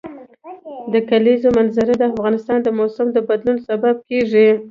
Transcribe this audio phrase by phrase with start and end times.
[0.93, 4.47] د کلیزو منظره د افغانستان د موسم د بدلون سبب کېږي.